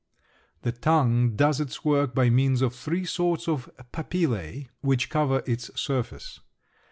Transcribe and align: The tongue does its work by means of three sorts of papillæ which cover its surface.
The 0.63 0.71
tongue 0.71 1.35
does 1.35 1.61
its 1.61 1.85
work 1.85 2.15
by 2.15 2.31
means 2.31 2.63
of 2.63 2.73
three 2.73 3.05
sorts 3.05 3.47
of 3.47 3.69
papillæ 3.93 4.69
which 4.81 5.11
cover 5.11 5.43
its 5.45 5.69
surface. 5.79 6.39